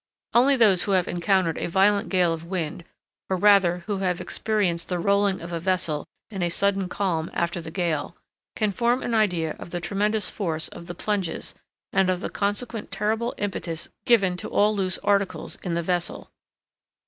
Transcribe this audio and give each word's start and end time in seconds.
Only 0.33 0.55
those 0.55 0.81
who 0.81 0.93
have 0.93 1.07
encountered 1.07 1.59
a 1.59 1.67
violent 1.69 2.09
gale 2.09 2.33
of 2.33 2.43
wind, 2.43 2.85
or 3.29 3.37
rather 3.37 3.83
who 3.85 3.99
have 3.99 4.19
experienced 4.19 4.89
the 4.89 4.97
rolling 4.97 5.39
of 5.43 5.51
a 5.53 5.59
vessel 5.59 6.07
in 6.31 6.41
a 6.41 6.49
sudden 6.49 6.89
calm 6.89 7.29
after 7.35 7.61
the 7.61 7.69
gale, 7.69 8.17
can 8.55 8.71
form 8.71 9.03
an 9.03 9.13
idea 9.13 9.55
of 9.59 9.69
the 9.69 9.79
tremendous 9.79 10.27
force 10.27 10.67
of 10.69 10.87
the 10.87 10.95
plunges, 10.95 11.53
and 11.93 12.09
of 12.09 12.19
the 12.19 12.31
consequent 12.31 12.89
terrible 12.91 13.35
impetus 13.37 13.89
given 14.05 14.37
to 14.37 14.49
all 14.49 14.75
loose 14.75 14.97
articles 15.03 15.59
in 15.61 15.75
the 15.75 15.83
vessel. 15.83 16.31